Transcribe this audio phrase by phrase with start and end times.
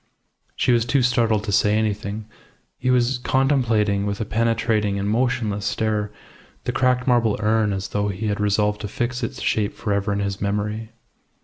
[0.55, 2.25] She was too startled to say anything;
[2.79, 6.11] he was contemplating with a penetrating and motionless stare
[6.63, 10.11] the cracked marble urn as though he had resolved to fix its shape for ever
[10.11, 10.89] in his memory.